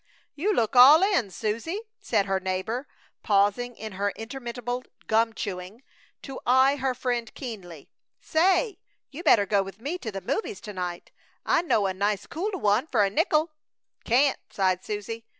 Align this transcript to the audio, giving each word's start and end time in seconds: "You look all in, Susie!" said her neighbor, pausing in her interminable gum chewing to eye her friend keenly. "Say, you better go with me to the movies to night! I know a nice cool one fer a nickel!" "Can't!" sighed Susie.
"You 0.33 0.51
look 0.51 0.75
all 0.75 1.03
in, 1.03 1.29
Susie!" 1.29 1.81
said 1.99 2.25
her 2.25 2.39
neighbor, 2.39 2.87
pausing 3.21 3.75
in 3.75 3.91
her 3.91 4.09
interminable 4.15 4.83
gum 5.05 5.31
chewing 5.31 5.83
to 6.23 6.39
eye 6.43 6.77
her 6.77 6.95
friend 6.95 7.31
keenly. 7.35 7.87
"Say, 8.19 8.79
you 9.11 9.21
better 9.21 9.45
go 9.45 9.61
with 9.61 9.79
me 9.79 9.99
to 9.99 10.11
the 10.11 10.19
movies 10.21 10.59
to 10.61 10.73
night! 10.73 11.11
I 11.45 11.61
know 11.61 11.85
a 11.85 11.93
nice 11.93 12.25
cool 12.25 12.49
one 12.59 12.87
fer 12.87 13.03
a 13.05 13.11
nickel!" 13.11 13.51
"Can't!" 14.03 14.39
sighed 14.49 14.83
Susie. 14.83 15.23